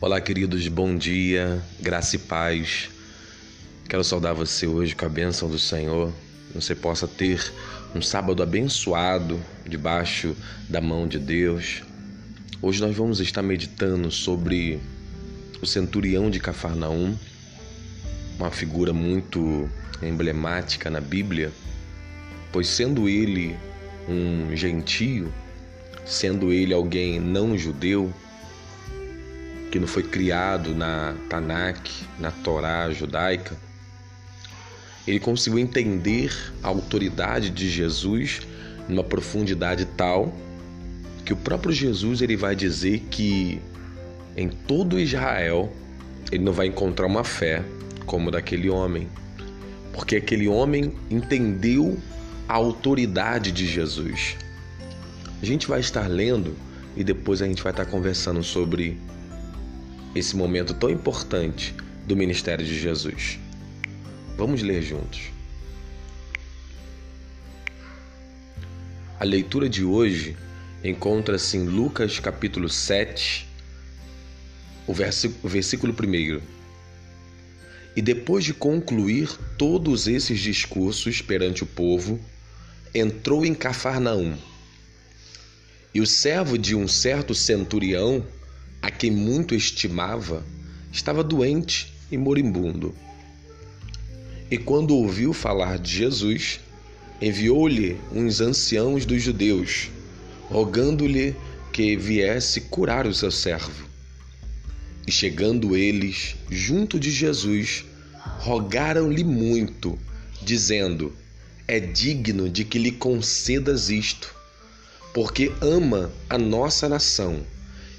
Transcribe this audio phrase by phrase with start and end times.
[0.00, 2.88] Olá, queridos, bom dia, graça e paz.
[3.88, 6.12] Quero saudar você hoje com a bênção do Senhor.
[6.54, 7.52] Você possa ter
[7.92, 10.36] um sábado abençoado debaixo
[10.68, 11.82] da mão de Deus.
[12.62, 14.78] Hoje nós vamos estar meditando sobre
[15.60, 17.16] o centurião de Cafarnaum,
[18.38, 19.68] uma figura muito
[20.00, 21.50] emblemática na Bíblia,
[22.52, 23.56] pois sendo ele
[24.08, 25.34] um gentio,
[26.06, 28.14] sendo ele alguém não judeu,
[29.70, 33.56] que não foi criado na Tanakh, na Torá judaica,
[35.06, 36.32] ele conseguiu entender
[36.62, 38.40] a autoridade de Jesus
[38.88, 40.34] numa profundidade tal
[41.24, 43.60] que o próprio Jesus ele vai dizer que
[44.36, 45.70] em todo Israel
[46.32, 47.62] ele não vai encontrar uma fé
[48.06, 49.08] como daquele homem,
[49.92, 51.98] porque aquele homem entendeu
[52.48, 54.36] a autoridade de Jesus.
[55.42, 56.56] A gente vai estar lendo
[56.96, 58.98] e depois a gente vai estar conversando sobre
[60.14, 61.74] esse momento tão importante
[62.06, 63.38] do ministério de Jesus.
[64.36, 65.30] Vamos ler juntos.
[69.20, 70.36] A leitura de hoje
[70.82, 73.48] encontra-se em Lucas capítulo 7,
[74.86, 74.94] o
[75.48, 76.40] versículo 1.
[77.96, 79.28] E depois de concluir
[79.58, 82.20] todos esses discursos perante o povo,
[82.94, 84.36] entrou em Cafarnaum.
[85.92, 88.24] E o servo de um certo centurião,
[88.80, 90.44] a quem muito estimava,
[90.92, 92.94] estava doente e moribundo.
[94.50, 96.60] E quando ouviu falar de Jesus,
[97.20, 99.90] enviou-lhe uns anciãos dos judeus,
[100.44, 101.36] rogando-lhe
[101.72, 103.86] que viesse curar o seu servo.
[105.06, 107.84] E chegando eles junto de Jesus,
[108.38, 109.98] rogaram-lhe muito,
[110.42, 111.14] dizendo:
[111.66, 114.34] É digno de que lhe concedas isto,
[115.12, 117.44] porque ama a nossa nação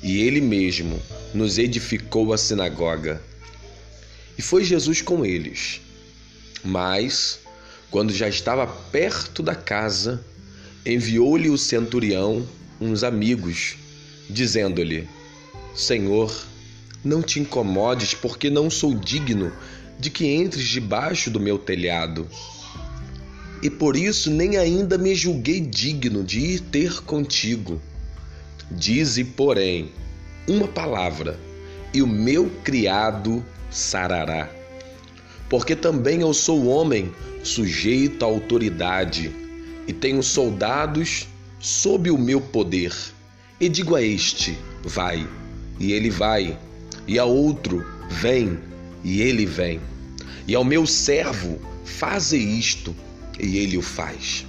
[0.01, 0.99] e ele mesmo
[1.33, 3.21] nos edificou a sinagoga.
[4.37, 5.81] E foi Jesus com eles.
[6.63, 7.39] Mas,
[7.91, 10.23] quando já estava perto da casa,
[10.85, 12.47] enviou-lhe o centurião
[12.79, 13.75] uns amigos,
[14.29, 15.07] dizendo-lhe:
[15.75, 16.33] Senhor,
[17.03, 19.51] não te incomodes, porque não sou digno
[19.99, 22.27] de que entres debaixo do meu telhado.
[23.61, 27.81] E por isso nem ainda me julguei digno de ir ter contigo
[28.71, 29.91] Dize, porém,
[30.47, 31.39] uma palavra,
[31.93, 34.49] e o meu criado sarará.
[35.49, 37.11] Porque também eu sou homem
[37.43, 39.31] sujeito à autoridade,
[39.87, 41.27] e tenho soldados
[41.59, 42.93] sob o meu poder.
[43.59, 45.27] E digo a este: vai,
[45.79, 46.57] e ele vai,
[47.07, 48.59] e a outro: vem,
[49.03, 49.79] e ele vem.
[50.47, 52.95] E ao meu servo: faze isto,
[53.39, 54.45] e ele o faz.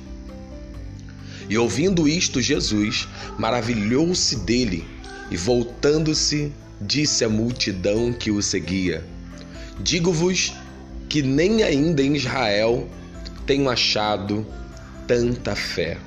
[1.50, 4.86] E ouvindo isto, Jesus maravilhou-se dele
[5.32, 9.04] e, voltando-se, disse à multidão que o seguia:
[9.80, 10.54] Digo-vos
[11.08, 12.88] que nem ainda em Israel
[13.46, 14.46] tenho achado
[15.08, 15.98] tanta fé.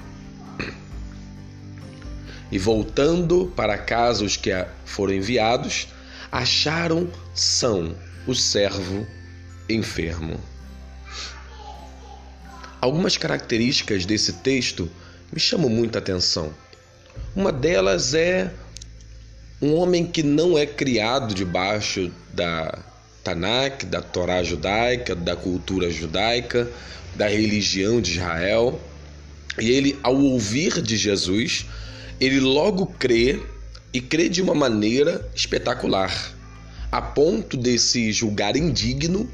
[2.49, 4.49] E voltando para casa os que
[4.85, 5.89] foram enviados,
[6.31, 7.93] acharam são
[8.25, 9.05] o servo
[9.67, 10.39] enfermo.
[12.79, 14.89] Algumas características desse texto
[15.33, 16.53] me chamam muita atenção.
[17.35, 18.51] Uma delas é
[19.59, 22.77] um homem que não é criado debaixo da
[23.23, 26.69] Tanakh, da Torá judaica, da cultura judaica,
[27.16, 28.79] da religião de Israel.
[29.59, 31.66] E ele, ao ouvir de Jesus,
[32.19, 33.39] ele logo crê
[33.91, 36.31] e crê de uma maneira espetacular,
[36.91, 39.27] a ponto de se julgar indigno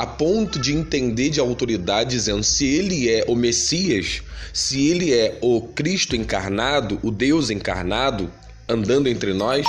[0.00, 5.36] a ponto de entender de autoridade, dizendo: se ele é o Messias, se ele é
[5.42, 8.32] o Cristo encarnado, o Deus encarnado,
[8.66, 9.66] andando entre nós,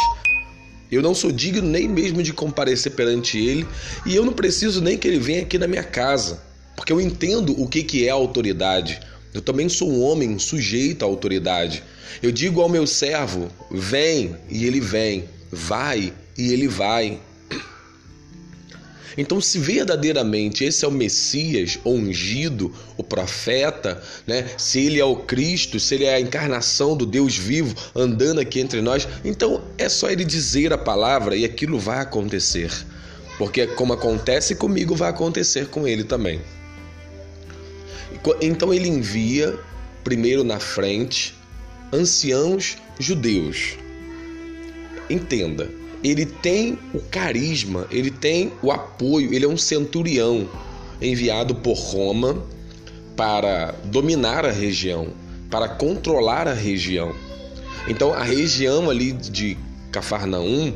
[0.90, 3.68] eu não sou digno nem mesmo de comparecer perante ele
[4.06, 6.42] e eu não preciso nem que ele venha aqui na minha casa,
[6.78, 9.02] porque eu entendo o que, que é autoridade.
[9.34, 11.84] Eu também sou um homem sujeito à autoridade.
[12.24, 17.20] Eu digo ao meu servo: vem, e ele vem, vai, e ele vai.
[19.18, 24.50] Então, se verdadeiramente esse é o Messias, o ungido, o profeta, né?
[24.58, 28.60] se ele é o Cristo, se ele é a encarnação do Deus vivo andando aqui
[28.60, 32.72] entre nós, então é só ele dizer a palavra e aquilo vai acontecer.
[33.38, 36.40] Porque como acontece comigo, vai acontecer com ele também.
[38.40, 39.58] Então ele envia,
[40.04, 41.36] primeiro na frente,
[41.92, 43.78] anciãos judeus.
[45.10, 45.70] Entenda,
[46.04, 50.50] ele tem o carisma, ele tem o apoio, ele é um centurião
[51.02, 52.44] enviado por Roma
[53.16, 55.10] para dominar a região,
[55.50, 57.14] para controlar a região.
[57.88, 59.58] Então a região ali de
[59.92, 60.74] Cafarnaum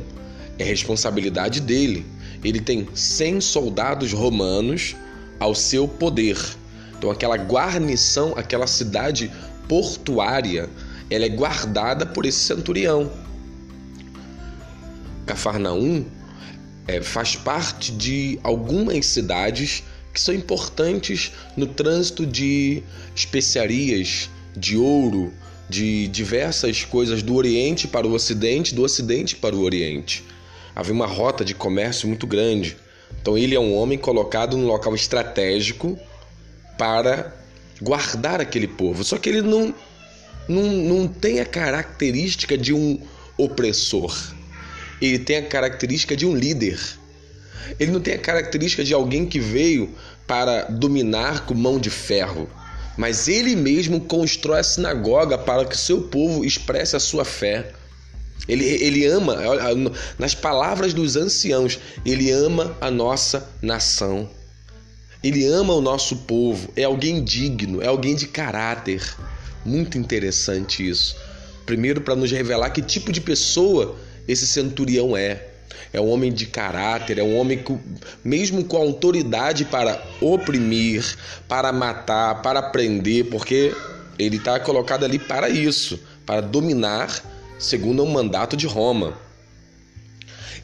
[0.58, 2.06] é responsabilidade dele.
[2.44, 4.94] Ele tem 100 soldados romanos
[5.40, 6.38] ao seu poder.
[6.98, 9.30] Então, aquela guarnição, aquela cidade
[9.68, 10.68] portuária,
[11.10, 13.10] ela é guardada por esse centurião.
[15.26, 16.04] Cafarnaum
[16.86, 19.82] é, faz parte de algumas cidades
[20.14, 22.82] que são importantes no trânsito de
[23.14, 25.32] especiarias, de ouro,
[25.68, 30.24] de diversas coisas do Oriente para o Ocidente, do Ocidente para o Oriente.
[30.74, 32.76] Havia uma rota de comércio muito grande.
[33.20, 35.98] Então ele é um homem colocado num local estratégico
[36.78, 37.34] para
[37.82, 39.02] guardar aquele povo.
[39.02, 39.74] Só que ele não,
[40.48, 43.00] não, não tem a característica de um
[43.36, 44.14] opressor.
[45.00, 46.78] Ele tem a característica de um líder.
[47.78, 49.94] Ele não tem a característica de alguém que veio
[50.26, 52.48] para dominar com mão de ferro
[52.96, 57.72] mas ele mesmo constrói a sinagoga para que seu povo expresse a sua fé.
[58.48, 59.36] Ele, ele ama,
[60.18, 64.28] nas palavras dos anciãos, ele ama a nossa nação.
[65.22, 66.70] Ele ama o nosso povo.
[66.76, 69.02] É alguém digno, é alguém de caráter.
[69.64, 71.16] Muito interessante isso.
[71.66, 75.48] Primeiro, para nos revelar que tipo de pessoa esse centurião é
[75.92, 77.76] é um homem de caráter, é um homem que,
[78.22, 81.16] mesmo com autoridade para oprimir,
[81.48, 83.74] para matar, para prender, porque
[84.18, 87.22] ele está colocado ali para isso, para dominar
[87.58, 89.16] segundo o mandato de Roma.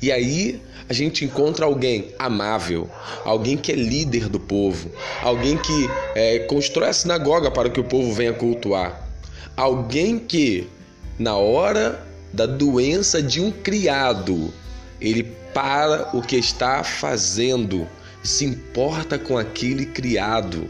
[0.00, 2.90] E aí a gente encontra alguém amável,
[3.24, 4.90] alguém que é líder do povo,
[5.22, 9.08] alguém que é, constrói a sinagoga para que o povo venha cultuar,
[9.56, 10.68] alguém que,
[11.18, 14.52] na hora da doença de um criado,
[15.00, 17.86] ele para o que está fazendo,
[18.22, 20.68] se importa com aquele criado.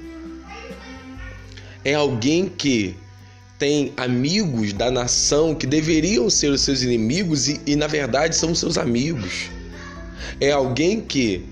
[1.84, 2.96] É alguém que
[3.58, 8.54] tem amigos da nação que deveriam ser os seus inimigos e, e na verdade são
[8.54, 9.50] seus amigos.
[10.40, 11.44] É alguém que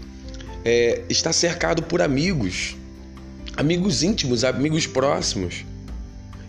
[0.64, 2.76] é, está cercado por amigos,
[3.56, 5.64] amigos íntimos, amigos próximos.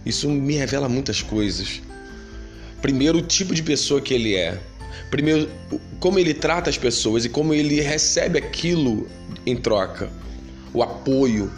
[0.05, 1.81] Isso me revela muitas coisas.
[2.81, 4.59] Primeiro, o tipo de pessoa que ele é.
[5.09, 5.49] Primeiro,
[5.99, 9.07] como ele trata as pessoas e como ele recebe aquilo
[9.45, 10.09] em troca.
[10.73, 11.51] O apoio.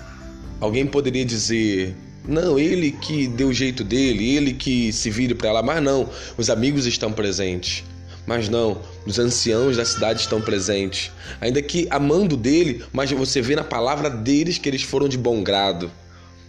[0.60, 1.96] Alguém poderia dizer:
[2.28, 6.10] não, ele que deu o jeito dele, ele que se vire para lá, mas não,
[6.38, 7.84] os amigos estão presentes.
[8.26, 11.12] Mas não, os anciãos da cidade estão presentes.
[11.42, 15.44] Ainda que amando dele, mas você vê na palavra deles que eles foram de bom
[15.44, 15.92] grado,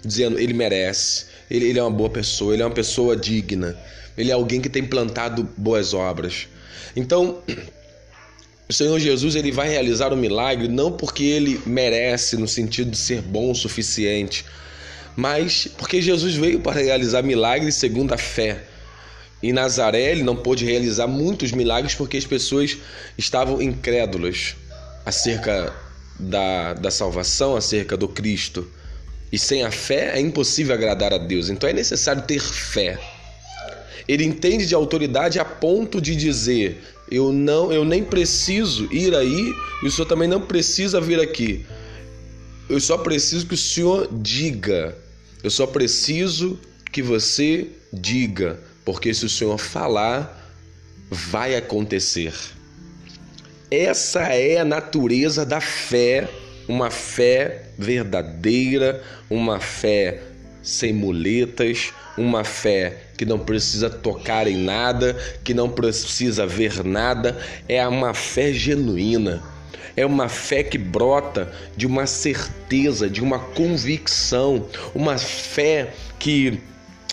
[0.05, 3.77] dizendo: ele merece, ele, ele é uma boa pessoa, ele é uma pessoa digna,
[4.17, 6.49] ele é alguém que tem plantado boas obras.
[6.97, 7.43] Então,
[8.69, 12.97] o Senhor Jesus ele vai realizar o milagre não porque ele merece no sentido de
[12.97, 14.45] ser bom o suficiente,
[15.17, 18.65] mas porque Jesus veio para realizar milagres segundo a fé.
[19.43, 22.79] Em Nazaré ele não pôde realizar muitos milagres porque as pessoas
[23.19, 24.57] estavam incrédulas
[25.05, 25.73] acerca
[26.19, 28.67] da, da salvação, acerca do Cristo.
[29.35, 31.51] E sem a fé é impossível agradar a Deus.
[31.51, 32.97] Então é necessário ter fé.
[34.07, 39.53] Ele entende de autoridade a ponto de dizer: eu não, eu nem preciso ir aí,
[39.83, 41.67] e o senhor também não precisa vir aqui.
[42.69, 44.97] Eu só preciso que o senhor diga.
[45.43, 46.57] Eu só preciso
[46.93, 50.63] que você diga, porque se o senhor falar,
[51.11, 52.33] vai acontecer.
[53.69, 56.31] Essa é a natureza da fé,
[56.69, 60.21] uma fé verdadeira, uma fé
[60.63, 67.39] sem muletas, uma fé que não precisa tocar em nada, que não precisa ver nada,
[67.69, 69.43] é uma fé genuína.
[69.97, 76.61] É uma fé que brota de uma certeza, de uma convicção, uma fé que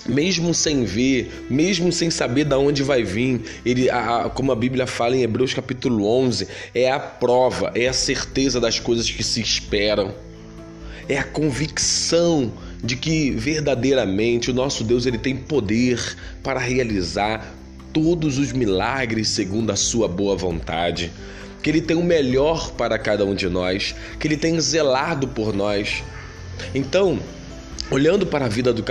[0.08, 4.88] mesmo sem ver, mesmo sem saber de onde vai vir, ele, a, como a Bíblia
[4.88, 9.42] fala em Hebreus capítulo 11, é a prova, é a certeza das coisas que se
[9.42, 10.14] esperam,
[11.08, 12.52] é a convicção
[12.84, 16.00] de que verdadeiramente o nosso Deus ele tem poder
[16.42, 17.54] para realizar
[17.94, 21.12] todos os milagres segundo a sua boa vontade,
[21.62, 25.54] que ele tem o melhor para cada um de nós, que ele tem zelado por
[25.54, 26.04] nós.
[26.74, 27.20] Então,
[27.90, 28.84] olhando para a vida do,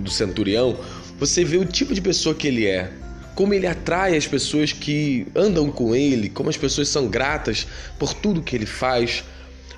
[0.00, 0.78] do centurião,
[1.18, 2.90] você vê o tipo de pessoa que ele é,
[3.34, 7.66] como ele atrai as pessoas que andam com ele, como as pessoas são gratas
[7.98, 9.22] por tudo que ele faz.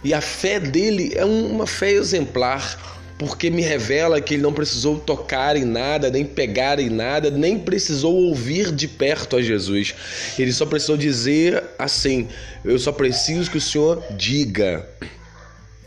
[0.05, 5.01] E a fé dele é uma fé exemplar, porque me revela que ele não precisou
[5.01, 9.93] tocar em nada, nem pegar em nada, nem precisou ouvir de perto a Jesus.
[10.39, 12.29] Ele só precisou dizer assim:
[12.65, 14.89] Eu só preciso que o Senhor diga.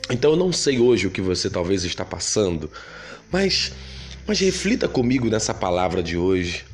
[0.09, 2.69] Então eu não sei hoje o que você talvez está passando,
[3.31, 3.71] mas,
[4.27, 6.65] mas reflita comigo nessa palavra de hoje.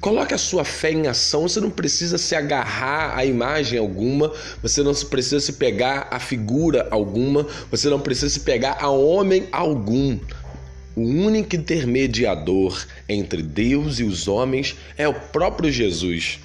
[0.00, 1.42] Coloque a sua fé em ação.
[1.42, 6.86] Você não precisa se agarrar a imagem alguma, você não precisa se pegar a figura
[6.90, 10.18] alguma, você não precisa se pegar a homem algum.
[10.94, 16.40] O único intermediador entre Deus e os homens é o próprio Jesus.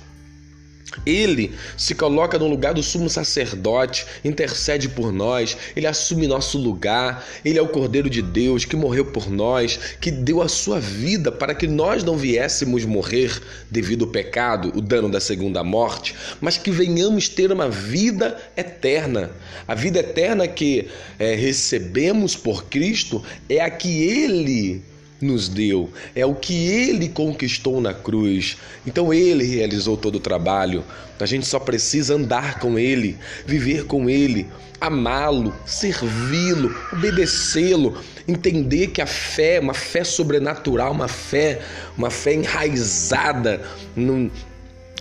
[1.05, 7.25] Ele se coloca no lugar do sumo sacerdote, intercede por nós, ele assume nosso lugar,
[7.43, 11.31] ele é o Cordeiro de Deus que morreu por nós, que deu a sua vida
[11.31, 16.57] para que nós não viéssemos morrer devido ao pecado, o dano da segunda morte, mas
[16.57, 19.31] que venhamos ter uma vida eterna.
[19.67, 20.87] A vida eterna que
[21.19, 24.83] é, recebemos por Cristo é a que ele
[25.23, 28.57] nos deu, é o que ele conquistou na cruz.
[28.85, 30.83] Então ele realizou todo o trabalho.
[31.19, 34.45] A gente só precisa andar com ele, viver com ele,
[34.81, 41.61] amá-lo, servi-lo, obedecê-lo, entender que a fé, uma fé sobrenatural, uma fé,
[41.97, 43.61] uma fé enraizada
[43.95, 44.29] num,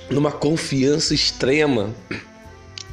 [0.08, 1.92] numa confiança extrema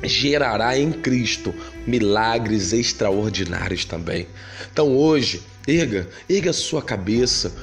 [0.01, 1.53] gerará em Cristo
[1.85, 4.27] milagres extraordinários também.
[4.71, 7.53] Então hoje, erga, erga sua cabeça,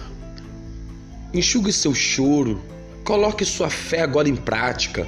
[1.33, 2.61] enxugue seu choro,
[3.05, 5.07] coloque sua fé agora em prática.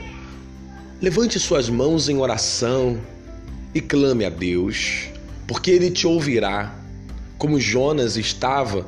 [1.01, 3.01] Levante suas mãos em oração
[3.75, 5.09] e clame a Deus,
[5.47, 6.75] porque ele te ouvirá.
[7.39, 8.85] Como Jonas estava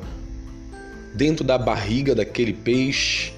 [1.13, 3.31] dentro da barriga daquele peixe,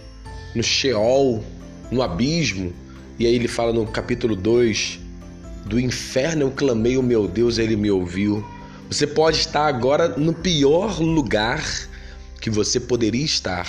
[0.56, 1.44] no Sheol,
[1.92, 2.74] no abismo,
[3.20, 5.00] e aí ele fala no capítulo 2:
[5.66, 8.44] Do inferno eu clamei o meu Deus, ele me ouviu.
[8.90, 11.64] Você pode estar agora no pior lugar
[12.40, 13.68] que você poderia estar.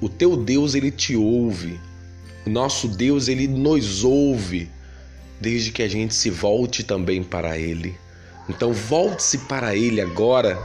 [0.00, 1.78] O teu Deus, ele te ouve.
[2.46, 4.70] O nosso Deus, ele nos ouve,
[5.40, 7.96] desde que a gente se volte também para ele.
[8.48, 10.58] Então, volte-se para ele agora.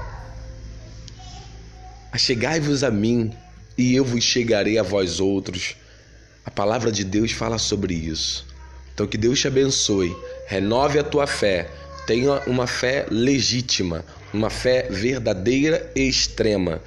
[2.11, 3.31] Achegai-vos a mim,
[3.77, 5.75] e eu vos chegarei a vós outros.
[6.45, 8.45] A palavra de Deus fala sobre isso.
[8.95, 10.15] Então que Deus te abençoe,
[10.47, 11.69] renove a tua fé,
[12.05, 16.81] tenha uma fé legítima, uma fé verdadeira e extrema.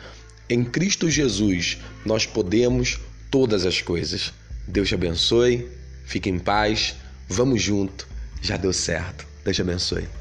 [0.48, 2.98] Em Cristo Jesus nós podemos
[3.30, 4.32] todas as coisas.
[4.66, 5.68] Deus te abençoe,
[6.04, 6.94] fique em paz,
[7.28, 8.06] vamos junto,
[8.40, 9.26] já deu certo.
[9.44, 10.17] Deus te abençoe.